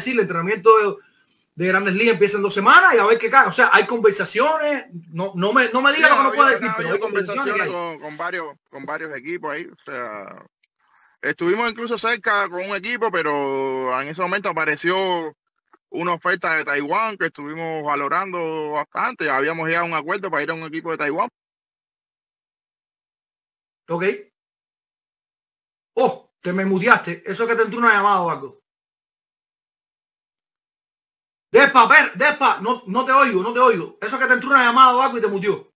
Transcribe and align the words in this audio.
decir, 0.00 0.14
el 0.14 0.20
entrenamiento 0.20 0.70
de, 1.54 1.66
Grandes 1.66 1.94
Ligas 1.94 2.14
empieza 2.14 2.38
en 2.38 2.42
dos 2.42 2.54
semanas 2.54 2.94
y 2.94 2.98
a 2.98 3.06
ver 3.06 3.18
qué 3.18 3.30
cae. 3.30 3.46
O 3.46 3.52
sea, 3.52 3.70
hay 3.72 3.86
conversaciones, 3.86 4.86
no, 5.12 5.32
no 5.34 5.52
me, 5.52 5.68
no 5.70 5.82
me 5.82 5.92
diga 5.92 6.08
lo 6.08 6.16
que 6.16 6.22
no 6.22 6.32
puedo 6.32 6.48
decir, 6.48 6.70
pero 6.76 6.92
hay 6.92 6.98
conversaciones. 6.98 7.68
Con, 7.68 8.16
varios, 8.16 8.54
con 8.70 8.84
varios 8.84 9.14
equipos 9.16 9.52
ahí. 9.52 9.66
O 9.66 9.84
sea, 9.84 10.44
estuvimos 11.20 11.70
incluso 11.70 11.98
cerca 11.98 12.48
con 12.48 12.64
un 12.64 12.76
equipo, 12.76 13.10
pero 13.10 14.00
en 14.00 14.08
ese 14.08 14.22
momento 14.22 14.48
apareció 14.48 15.36
una 15.90 16.14
oferta 16.14 16.54
de 16.54 16.64
Taiwán 16.64 17.16
que 17.16 17.26
estuvimos 17.26 17.84
valorando 17.84 18.70
bastante. 18.70 19.28
Habíamos 19.28 19.66
llegado 19.66 19.86
a 19.86 19.88
un 19.88 19.94
acuerdo 19.94 20.30
para 20.30 20.42
ir 20.42 20.50
a 20.50 20.54
un 20.54 20.62
equipo 20.62 20.90
de 20.90 20.98
Taiwán. 20.98 21.28
Ok. 23.88 24.04
Oh, 25.94 26.32
te 26.40 26.52
me 26.52 26.64
muteaste. 26.64 27.22
Eso 27.26 27.46
que 27.46 27.56
te 27.56 27.62
entró 27.62 27.78
una 27.78 27.92
llamada 27.92 28.22
o 28.22 28.30
algo. 28.30 28.62
Despa, 31.52 31.86
ver, 31.86 32.12
Despa, 32.14 32.60
no, 32.60 32.82
no 32.86 33.04
te 33.04 33.12
oigo, 33.12 33.42
no 33.42 33.52
te 33.52 33.58
oigo. 33.58 33.98
Eso 34.00 34.18
que 34.18 34.26
te 34.26 34.34
entró 34.34 34.50
una 34.50 34.64
llamada 34.64 34.96
o 34.96 35.02
algo 35.02 35.18
y 35.18 35.20
te 35.20 35.26
mutió. 35.26 35.72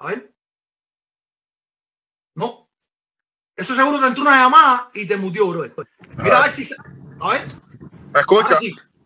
A 0.00 0.08
ver. 0.08 0.34
No. 2.34 2.68
Eso 3.56 3.74
seguro 3.74 4.00
te 4.00 4.06
entró 4.06 4.22
una 4.22 4.42
llamada 4.42 4.90
y 4.94 5.06
te 5.06 5.16
mutió, 5.16 5.46
bro. 5.48 5.70
Mira, 6.16 6.38
a 6.38 6.42
ver 6.42 6.52
si... 6.52 6.74
A 7.20 7.28
ver. 7.28 7.46
¿Me 8.12 8.20
escucha? 8.20 8.58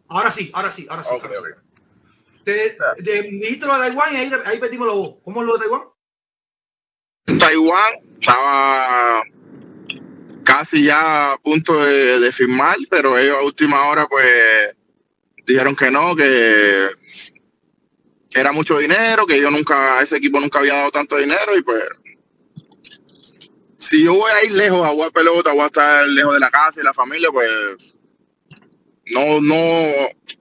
Ahora 0.08 0.30
sí, 0.30 0.50
ahora 0.54 0.70
sí, 0.70 0.86
ahora 0.88 1.02
sí. 1.04 1.10
Ahora 1.10 1.28
sí, 1.34 2.44
Te, 2.44 2.78
dijiste 3.22 3.66
lo 3.66 3.74
de 3.74 3.80
Taiwán 3.80 4.14
y 4.14 4.16
ahí, 4.16 4.32
ahí 4.46 4.58
pedimos 4.58 4.86
la 4.86 4.94
voz. 4.94 5.16
¿Cómo 5.24 5.40
es 5.40 5.46
lo 5.46 5.54
de 5.54 5.58
Taiwán? 5.60 5.82
Taiwán 7.38 7.94
estaba 8.20 9.22
casi 10.56 10.84
ya 10.84 11.32
a 11.32 11.38
punto 11.38 11.84
de, 11.84 12.30
firmar, 12.30 12.76
pero 12.88 13.18
ellos 13.18 13.36
a 13.38 13.42
última 13.42 13.88
hora 13.88 14.06
pues 14.06 14.76
dijeron 15.44 15.74
que 15.74 15.90
no, 15.90 16.14
que, 16.14 16.90
era 18.30 18.52
mucho 18.52 18.78
dinero, 18.78 19.26
que 19.26 19.40
yo 19.40 19.50
nunca, 19.50 20.00
ese 20.00 20.16
equipo 20.16 20.38
nunca 20.38 20.60
había 20.60 20.74
dado 20.74 20.90
tanto 20.92 21.16
dinero 21.16 21.56
y 21.56 21.62
pues 21.62 21.82
si 23.78 24.04
yo 24.04 24.14
voy 24.14 24.30
a 24.30 24.44
ir 24.44 24.52
lejos 24.52 24.86
a 24.86 24.90
jugar 24.90 25.12
pelota, 25.12 25.52
voy 25.52 25.62
a 25.62 25.66
estar 25.66 26.06
lejos 26.08 26.34
de 26.34 26.40
la 26.40 26.50
casa 26.50 26.80
y 26.80 26.84
la 26.84 26.94
familia, 26.94 27.30
pues 27.32 27.50
no, 29.06 29.40
no, 29.40 29.56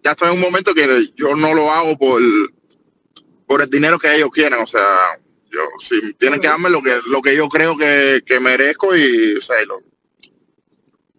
ya 0.04 0.12
estoy 0.12 0.30
en 0.30 0.36
un 0.36 0.42
momento 0.42 0.76
que 0.76 1.12
yo 1.16 1.36
no 1.36 1.56
lo 1.56 1.72
hago 1.72 1.98
por, 1.98 2.22
por 3.48 3.64
el 3.64 3.70
dinero 3.70 3.98
que 3.98 4.16
ellos 4.16 4.30
quieren, 4.32 4.60
o 4.60 4.68
sea, 4.68 4.86
yo 5.52 5.60
si 5.80 6.14
tienen 6.16 6.40
que 6.40 6.48
darme 6.48 6.70
lo 6.70 6.82
que 6.82 7.00
lo 7.08 7.22
que 7.22 7.36
yo 7.36 7.48
creo 7.50 7.76
que, 7.78 8.24
merezco 8.42 8.96
y 8.96 9.36
o 9.38 9.42
sea, 9.42 9.58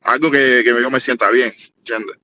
algo 0.04 0.30
que, 0.30 0.62
que, 0.64 0.70
yo 0.80 0.90
me 0.90 1.00
sienta 1.00 1.30
bien, 1.30 1.54
¿entiendes? 1.78 2.16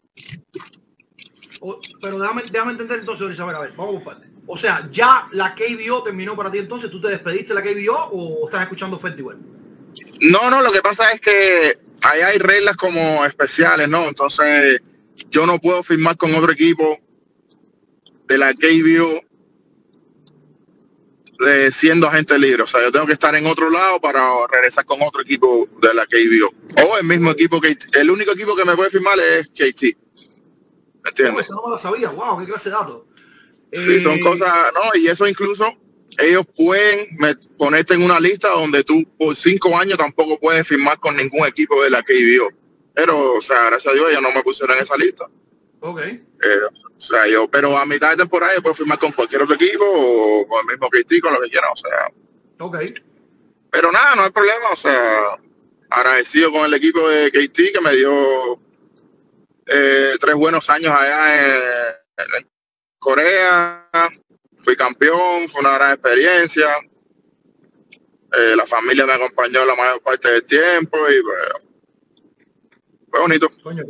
pero 2.01 2.19
déjame, 2.19 2.43
déjame 2.51 2.73
entender 2.73 3.01
entonces, 3.01 3.39
a 3.39 3.45
ver, 3.45 3.57
a 3.57 3.61
ver, 3.61 3.73
vamos 3.77 4.03
parte. 4.03 4.29
O 4.47 4.57
sea, 4.57 4.89
ya 4.91 5.29
la 5.33 5.55
KBO 5.55 6.03
terminó 6.03 6.35
para 6.35 6.51
ti 6.51 6.59
entonces, 6.59 6.91
¿tú 6.91 7.01
te 7.01 7.09
despediste 7.09 7.55
de 7.55 7.55
la 7.55 7.63
KBO 7.63 8.11
o 8.13 8.47
estás 8.47 8.63
escuchando 8.63 8.99
Festival? 8.99 9.39
No, 10.21 10.51
no, 10.51 10.63
lo 10.63 10.73
que 10.73 10.81
pasa 10.81 11.13
es 11.13 11.21
que 11.21 11.79
ahí 12.03 12.21
hay 12.21 12.39
reglas 12.39 12.77
como 12.77 13.25
especiales, 13.25 13.89
¿no? 13.89 14.09
Entonces, 14.09 14.83
yo 15.31 15.47
no 15.47 15.59
puedo 15.59 15.83
firmar 15.83 16.17
con 16.17 16.35
otro 16.35 16.53
equipo 16.53 16.99
de 18.27 18.39
la 18.39 18.55
KBO 18.55 19.23
eh, 21.47 21.71
siendo 21.73 22.07
agente 22.07 22.39
libre. 22.39 22.63
O 22.63 22.67
sea, 22.67 22.83
yo 22.83 22.93
tengo 22.93 23.07
que 23.07 23.15
estar 23.15 23.35
en 23.35 23.47
otro 23.47 23.71
lado 23.71 24.01
para 24.01 24.23
regresar 24.51 24.85
con 24.85 25.03
otro 25.03 25.23
equipo 25.23 25.69
de 25.81 25.95
la 25.95 26.07
KBO. 26.07 26.87
O 26.87 26.99
el 26.99 27.05
mismo 27.05 27.31
equipo 27.31 27.61
que 27.61 27.77
el 27.93 28.11
único 28.11 28.33
equipo 28.33 28.55
que 28.55 28.65
me 28.65 28.77
puede 28.77 28.91
firmar 28.91 29.19
es 29.19 29.49
KT. 29.49 29.83
¿Me 31.03 31.11
entiendes? 31.11 31.51
No, 31.51 31.63
no 31.63 31.71
lo 31.71 31.79
sabía. 31.79 32.11
Wow, 32.11 32.39
qué 32.39 32.47
clase 32.47 32.69
de 32.69 32.77
datos. 32.77 33.03
Sí, 33.73 34.01
son 34.01 34.19
eh, 34.19 34.21
cosas, 34.21 34.53
no, 34.75 34.99
y 34.99 35.07
eso 35.07 35.29
incluso 35.29 35.65
ellos 36.19 36.45
pueden 36.57 37.09
ponerte 37.57 37.95
en 37.95 38.03
una 38.03 38.19
lista 38.19 38.49
donde 38.51 38.83
tú 38.85 39.05
por 39.17 39.37
cinco 39.37 39.79
años 39.79 39.97
tampoco 39.97 40.39
puedes 40.39 40.67
firmar 40.67 40.99
con 40.99 41.17
ningún 41.17 41.47
equipo 41.47 41.83
de 41.83 41.91
la 41.91 42.03
KBO. 42.03 42.51
Pero, 42.95 43.35
o 43.35 43.41
sea, 43.41 43.67
gracias 43.67 43.93
a 43.93 43.97
Dios 43.97 44.13
ya 44.13 44.21
no 44.21 44.33
me 44.33 44.43
pusieron 44.43 44.77
en 44.77 44.83
esa 44.83 44.97
lista. 44.97 45.27
Ok. 45.81 46.01
Eh, 46.01 46.21
o 46.97 47.01
sea, 47.01 47.27
yo, 47.27 47.51
pero 47.51 47.77
a 47.77 47.87
mitad 47.87 48.11
de 48.11 48.19
temporada 48.19 48.55
yo 48.55 48.63
puedo 48.63 48.75
firmar 48.75 48.99
con 48.99 49.13
cualquier 49.13 49.43
otro 49.43 49.55
equipo 49.55 49.85
o 49.85 50.47
con 50.47 50.61
el 50.61 50.79
mismo 50.79 50.89
KT, 50.89 51.21
con 51.23 51.33
lo 51.33 51.41
que 51.41 51.51
quiera, 51.51 51.71
o 51.71 51.77
sea. 51.77 52.13
Ok. 52.59 52.77
Pero 53.71 53.91
nada, 53.91 54.17
no 54.17 54.23
hay 54.25 54.31
problema, 54.31 54.71
o 54.73 54.77
sea, 54.77 55.39
agradecido 55.89 56.53
con 56.53 56.65
el 56.67 56.75
equipo 56.75 57.09
de 57.09 57.31
KT 57.31 57.73
que 57.73 57.81
me 57.83 57.95
dio 57.95 58.61
eh, 59.67 60.17
tres 60.21 60.35
buenos 60.35 60.69
años 60.69 60.93
allá 60.93 61.47
en, 61.47 62.51
Corea, 62.99 63.89
fui 64.57 64.77
campeón, 64.77 65.49
fue 65.49 65.63
una 65.63 65.75
gran 65.75 65.93
experiencia. 65.93 66.69
Eh, 68.37 68.55
la 68.55 68.67
familia 68.67 69.07
me 69.07 69.15
acompañó 69.15 69.65
la 69.65 69.75
mayor 69.75 70.03
parte 70.03 70.31
del 70.31 70.45
tiempo 70.45 70.99
y 71.09 71.23
pues, 71.23 71.69
fue 73.09 73.21
bonito. 73.21 73.51
Coño, 73.63 73.83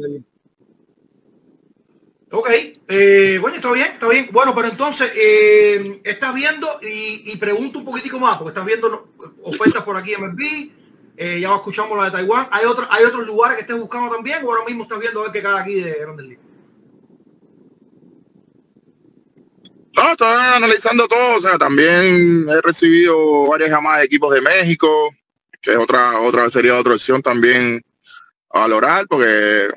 Ok, 2.33 2.49
eh, 2.87 3.39
bueno, 3.41 3.57
está 3.57 3.73
bien, 3.73 3.89
está 3.89 4.09
bien. 4.09 4.29
Bueno, 4.31 4.55
pero 4.55 4.69
entonces, 4.69 5.11
eh, 5.17 6.01
estás 6.05 6.33
viendo 6.33 6.79
y, 6.81 7.37
pregunto 7.39 7.81
un 7.81 7.85
poquitico 7.85 8.21
más, 8.21 8.37
porque 8.37 8.51
estás 8.51 8.65
viendo 8.65 9.09
ofertas 9.43 9.83
por 9.83 9.97
aquí 9.97 10.13
en 10.15 10.21
MLB, 10.21 10.71
eh, 11.17 11.41
ya 11.41 11.55
escuchamos 11.57 11.99
la 11.99 12.05
de 12.05 12.13
Taiwán. 12.13 12.47
¿Hay, 12.53 12.65
otro, 12.67 12.87
¿Hay 12.89 13.05
otros 13.05 13.27
lugares 13.27 13.57
que 13.57 13.63
estés 13.63 13.77
buscando 13.77 14.15
también 14.15 14.45
o 14.45 14.51
ahora 14.51 14.65
mismo 14.65 14.85
estás 14.85 15.01
viendo 15.01 15.21
a 15.21 15.25
ver 15.25 15.33
qué 15.33 15.43
cae 15.43 15.61
aquí 15.61 15.81
de 15.81 15.93
Grandes 16.01 16.27
Ligas? 16.27 16.45
No, 19.97 20.13
estoy 20.13 20.29
analizando 20.55 21.09
todo, 21.09 21.37
o 21.37 21.41
sea, 21.41 21.59
también 21.59 22.49
he 22.49 22.61
recibido 22.63 23.49
varias 23.49 23.71
llamadas 23.71 24.01
de 24.01 24.07
equipos 24.07 24.33
de 24.33 24.41
México, 24.41 25.11
que 25.61 25.73
es 25.73 25.77
otra, 25.77 26.21
otra 26.21 26.49
sería 26.49 26.79
otra 26.79 26.95
opción 26.95 27.21
también 27.21 27.85
a 28.51 28.61
valorar, 28.61 29.07
porque 29.09 29.69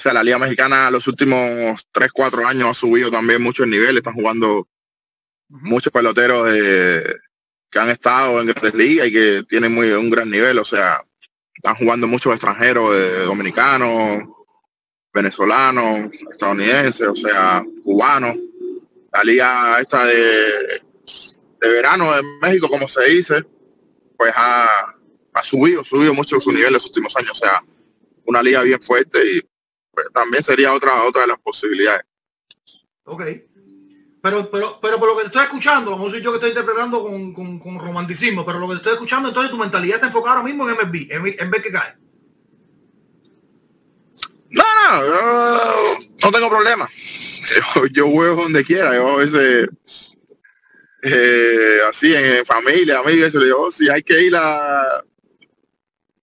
o 0.00 0.02
sea, 0.02 0.14
la 0.14 0.22
Liga 0.22 0.38
Mexicana 0.38 0.90
los 0.90 1.06
últimos 1.08 1.86
3, 1.92 2.10
4 2.10 2.46
años 2.46 2.70
ha 2.70 2.72
subido 2.72 3.10
también 3.10 3.42
mucho 3.42 3.64
el 3.64 3.70
nivel, 3.70 3.98
están 3.98 4.14
jugando 4.14 4.66
muchos 5.50 5.92
peloteros 5.92 6.48
que 7.70 7.78
han 7.78 7.90
estado 7.90 8.40
en 8.40 8.46
grandes 8.46 8.72
ligas 8.72 9.08
y 9.08 9.12
que 9.12 9.42
tienen 9.46 9.74
muy 9.74 9.90
un 9.90 10.08
gran 10.08 10.30
nivel, 10.30 10.58
o 10.58 10.64
sea, 10.64 11.04
están 11.52 11.74
jugando 11.74 12.08
muchos 12.08 12.32
extranjeros 12.32 12.94
eh, 12.94 13.24
dominicanos, 13.26 14.24
venezolanos, 15.12 16.10
estadounidenses, 16.30 17.06
o 17.06 17.16
sea, 17.16 17.62
cubanos. 17.84 18.38
La 19.12 19.22
liga 19.22 19.80
esta 19.82 20.06
de, 20.06 20.80
de 21.60 21.68
verano 21.68 22.16
en 22.16 22.38
México, 22.38 22.70
como 22.70 22.88
se 22.88 23.04
dice, 23.04 23.44
pues 24.16 24.32
ha, 24.34 24.96
ha 25.34 25.44
subido, 25.44 25.84
subido 25.84 26.14
mucho 26.14 26.40
su 26.40 26.52
nivel 26.52 26.68
en 26.68 26.72
los 26.72 26.86
últimos 26.86 27.14
años, 27.16 27.32
o 27.32 27.34
sea, 27.34 27.62
una 28.24 28.42
liga 28.42 28.62
bien 28.62 28.80
fuerte 28.80 29.18
y 29.30 29.49
también 30.12 30.42
sería 30.42 30.72
otra 30.72 31.04
otra 31.04 31.22
de 31.22 31.28
las 31.28 31.38
posibilidades. 31.38 32.02
Ok. 33.04 33.22
Pero, 34.22 34.50
pero, 34.50 34.78
pero 34.82 34.98
por 34.98 35.08
lo 35.08 35.16
que 35.16 35.22
te 35.22 35.26
estoy 35.28 35.44
escuchando, 35.44 35.96
no 35.96 36.10
soy 36.10 36.20
yo 36.20 36.30
que 36.30 36.36
estoy 36.36 36.50
interpretando 36.50 37.02
con, 37.02 37.58
con, 37.58 37.78
romanticismo, 37.78 38.44
pero 38.44 38.58
lo 38.58 38.66
que 38.68 38.74
te 38.74 38.78
estoy 38.78 38.92
escuchando, 38.92 39.28
entonces 39.28 39.50
tu 39.50 39.56
mentalidad 39.56 39.96
está 39.96 40.08
enfocada 40.08 40.36
ahora 40.36 40.46
mismo 40.46 40.68
en 40.68 40.76
MLB, 40.76 41.10
en, 41.10 41.36
en 41.38 41.50
ver 41.50 41.62
que 41.62 41.72
cae. 41.72 41.96
No, 44.50 44.64
no, 45.08 45.98
no 46.22 46.32
tengo 46.32 46.50
problema. 46.50 46.88
Yo, 47.74 47.86
yo 47.86 48.10
juego 48.10 48.42
donde 48.42 48.64
quiera. 48.64 48.94
Yo 48.94 49.08
a 49.08 49.16
veces, 49.16 49.68
eh, 51.02 51.78
así 51.88 52.14
en 52.14 52.44
familia, 52.44 52.98
amigos, 52.98 53.32
digo, 53.32 53.62
oh, 53.62 53.70
si 53.70 53.88
hay 53.88 54.02
que 54.02 54.22
ir 54.22 54.36
a, 54.36 55.02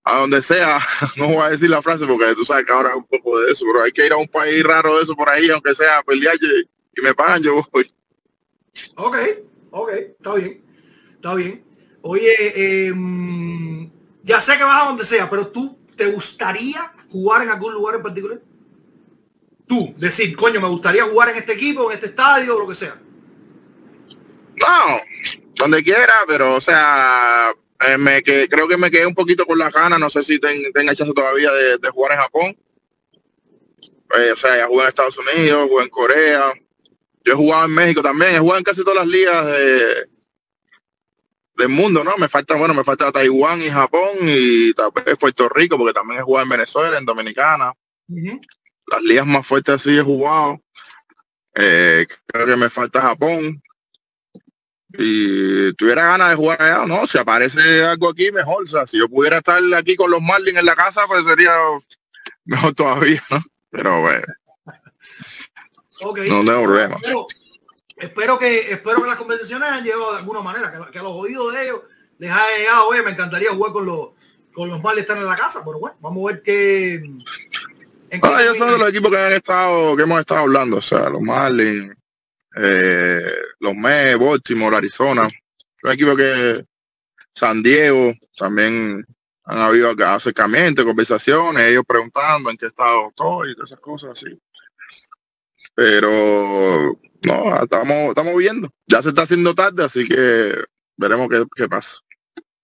a 0.08 0.20
donde 0.20 0.42
sea, 0.42 0.80
no 1.18 1.28
voy 1.28 1.38
a 1.44 1.50
decir 1.50 1.70
la 1.70 1.82
frase 1.82 2.06
porque 2.06 2.34
tú 2.36 2.46
sabes 2.46 2.66
que 2.66 2.74
ahora 2.74 2.90
es 2.90 2.96
un 2.96 3.06
poco 3.06 3.40
de 3.40 3.52
eso, 3.52 3.66
pero 3.72 3.84
hay 3.84 3.92
que 3.92 4.06
ir 4.06 4.14
a 4.14 4.18
un 4.18 4.28
país 4.28 4.64
raro 4.64 4.98
de 4.98 5.04
eso 5.04 5.16
por 5.16 5.30
ahí, 5.30 5.50
aunque 5.50 5.76
sea 5.76 6.02
pelear 6.04 6.36
y, 6.36 7.02
me 7.02 7.14
pagan, 7.14 7.44
yo 7.44 7.64
voy. 7.72 7.88
Ok, 8.96 9.18
ok, 9.72 9.92
está 9.92 10.34
bien, 10.34 10.64
está 11.16 11.36
bien. 11.36 11.64
Oye, 12.02 12.88
em, 12.88 13.92
ya 14.24 14.40
sé 14.40 14.58
que 14.58 14.64
vas 14.64 14.84
a 14.84 14.88
donde 14.88 15.06
sea, 15.06 15.30
pero 15.30 15.48
tú, 15.48 15.78
¿te 15.96 16.06
gustaría 16.08 16.94
jugar 17.10 17.44
en 17.44 17.50
algún 17.50 17.74
lugar 17.74 17.96
en 17.96 18.04
particular? 18.04 18.42
Tú, 19.68 19.94
decir, 19.98 20.36
coño, 20.36 20.62
me 20.62 20.68
gustaría 20.70 21.04
jugar 21.04 21.30
en 21.30 21.38
este 21.38 21.54
equipo, 21.54 21.92
en 21.92 21.96
este 21.96 22.08
estadio, 22.08 22.56
o 22.56 22.60
lo 22.60 22.68
que 22.68 22.76
sea. 22.76 23.00
No, 24.56 24.98
donde 25.56 25.84
quiera, 25.84 26.24
pero 26.26 26.56
o 26.56 26.62
sea, 26.62 27.52
eh, 27.80 27.98
me 27.98 28.24
que, 28.24 28.48
creo 28.50 28.68
que 28.68 28.78
me 28.78 28.90
quedé 28.90 29.06
un 29.06 29.14
poquito 29.14 29.46
con 29.46 29.58
la 29.58 29.70
gana, 29.70 29.98
no 29.98 30.10
sé 30.10 30.24
si 30.24 30.40
tenga 30.40 30.96
chance 30.96 31.14
todavía 31.14 31.52
de, 31.52 31.90
jugar 31.90 32.14
en 32.14 32.20
Japón. 32.20 32.58
Eh, 34.18 34.32
o 34.32 34.38
sea, 34.38 34.58
ya 34.58 34.68
jugué 34.68 34.84
en 34.84 34.88
Estados 34.88 35.18
Unidos, 35.18 35.68
jugué 35.70 35.84
en 35.84 35.90
Corea. 35.90 36.54
Yo 37.24 37.34
he 37.34 37.36
jugado 37.36 37.66
en 37.66 37.72
México 37.72 38.02
también, 38.02 38.36
he 38.36 38.40
jugado 38.40 38.58
en 38.58 38.64
casi 38.64 38.84
todas 38.84 39.06
las 39.06 39.08
ligas 39.08 39.46
de, 39.46 40.10
del 41.58 41.70
mundo, 41.70 42.04
¿no? 42.04 42.16
Me 42.18 42.30
falta, 42.30 42.56
bueno, 42.56 42.74
me 42.74 42.84
falta 42.84 43.12
Taiwán 43.12 43.62
y 43.62 43.70
Japón 43.70 44.18
y 44.22 44.74
tal 44.74 44.92
vez 45.06 45.18
Puerto 45.18 45.50
Rico, 45.50 45.78
porque 45.78 45.94
también 45.94 46.20
he 46.20 46.24
jugado 46.24 46.44
en 46.44 46.50
Venezuela, 46.50 46.98
en 46.98 47.06
Dominicana. 47.06 47.74
las 48.08 49.02
ligas 49.04 49.26
más 49.26 49.46
fuertes 49.46 49.76
así 49.76 49.98
he 49.98 50.02
jugado. 50.02 50.62
Eh, 51.56 52.06
creo 52.28 52.46
que 52.46 52.56
me 52.56 52.70
falta 52.70 53.02
Japón. 53.02 53.62
Y 54.94 55.74
tuviera 55.74 56.06
ganas 56.08 56.30
de 56.30 56.36
jugar 56.36 56.62
allá, 56.62 56.86
no, 56.86 57.06
si 57.08 57.18
aparece 57.18 57.84
algo 57.84 58.10
aquí, 58.10 58.32
mejor. 58.32 58.64
O 58.64 58.68
sea, 58.68 58.86
si 58.88 58.98
yo 58.98 59.10
pudiera 59.10 59.38
estar 59.38 59.62
aquí 59.76 59.96
con 59.96 60.10
los 60.10 60.22
Marlins 60.22 60.60
en 60.60 60.66
la 60.66 60.76
casa, 60.76 61.06
pues 61.08 61.26
sería 61.26 61.54
mejor 62.46 62.74
todavía, 62.74 63.22
¿no? 63.30 63.40
Pero 63.70 64.02
bueno. 64.02 64.26
Okay. 66.02 66.30
No 66.30 66.46
tengo 66.46 66.64
problema. 66.64 66.96
Espero, 66.96 67.28
espero, 67.98 68.40
que 68.40 68.72
espero 68.72 69.02
que 69.02 69.08
las 69.10 69.18
conversaciones 69.18 69.68
hayan 69.68 69.84
llegado 69.84 70.12
de 70.14 70.18
alguna 70.20 70.42
manera, 70.42 70.72
que, 70.72 70.92
que 70.92 71.00
a 71.00 71.04
los 71.04 71.14
oídos 71.14 71.54
de 71.54 71.64
ellos 71.66 71.82
les 72.20 72.32
haya 72.32 72.58
llegado, 72.58 72.88
oye, 72.88 73.02
me 73.04 73.12
encantaría 73.12 73.52
jugar 73.52 73.74
con 73.74 73.86
los 73.86 74.10
con 74.54 74.70
los 74.70 74.82
Marlins 74.82 75.04
están 75.08 75.20
en 75.20 75.26
la 75.28 75.36
casa, 75.36 75.62
pero 75.64 75.80
bueno, 75.80 75.96
vamos 76.00 76.24
a 76.30 76.34
ver 76.34 76.42
qué. 76.44 76.96
en 76.96 77.20
qué 78.10 78.20
Ah, 78.24 78.38
de 78.40 78.46
termina. 78.46 78.78
los 78.78 78.90
equipos 78.90 79.12
que 79.12 79.18
han 79.18 79.34
estado, 79.34 79.96
que 79.96 80.02
hemos 80.04 80.20
estado 80.20 80.40
hablando, 80.42 80.78
o 80.78 80.82
sea, 80.82 81.10
los 81.10 81.22
Marlins, 81.22 81.96
eh, 82.60 83.32
los 83.60 83.76
Mets, 83.76 84.20
Baltimore, 84.20 84.78
Arizona, 84.78 85.28
un 85.84 85.92
equipo 85.92 86.16
que 86.16 86.66
San 87.34 87.62
Diego 87.62 88.14
también 88.36 89.06
han 89.46 89.60
habido 89.60 89.96
acercamientos, 90.06 90.84
conversaciones, 90.84 91.70
ellos 91.70 91.84
preguntando 91.88 92.50
en 92.50 92.58
qué 92.58 92.66
estado 92.66 93.10
estoy 93.10 93.52
y 93.52 93.56
todas 93.56 93.72
esas 93.72 93.80
cosas 93.80 94.12
así. 94.12 94.38
Pero 95.74 96.10
no, 97.26 97.62
estamos, 97.62 98.10
estamos 98.10 98.36
viendo. 98.36 98.70
Ya 98.88 99.02
se 99.02 99.10
está 99.10 99.22
haciendo 99.22 99.54
tarde, 99.54 99.84
así 99.86 100.08
que 100.08 100.54
veremos 100.98 101.30
qué, 101.30 101.46
qué 101.56 101.70
pasa. 101.70 102.00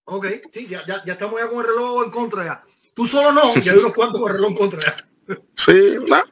Ok, 0.06 0.26
sí, 0.52 0.68
ya, 0.68 0.86
ya, 0.86 1.04
ya 1.06 1.14
estamos 1.14 1.40
ya 1.40 1.48
con 1.48 1.60
el 1.60 1.68
reloj 1.68 2.04
en 2.04 2.12
contra 2.12 2.44
ya. 2.44 2.64
Tú 2.94 3.06
solo 3.06 3.32
no, 3.32 3.54
ya 3.56 3.72
hay 3.72 3.78
unos 3.78 3.94
cuantos 3.94 4.20
con 4.20 4.32
el 4.32 4.36
reloj 4.38 4.52
en 4.52 4.58
contra 4.58 4.82
ya. 4.82 5.38
Sí, 5.56 5.98
nah, 6.08 6.24